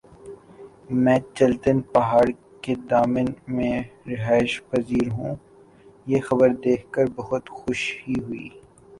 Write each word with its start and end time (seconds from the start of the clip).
میں 1.03 1.17
چلتن 1.35 1.79
پہاڑ 1.93 2.25
کے 2.63 2.73
دامن 2.89 3.25
میں 3.55 3.75
رہائش 4.09 4.51
پزیر 4.69 5.07
ھوں 5.09 5.35
یہ 6.07 6.19
خبر 6.27 6.49
دیکھ 6.63 6.85
کر 6.93 7.05
بہت 7.15 7.49
خوشی 7.51 8.13
ہوئ 8.19 8.47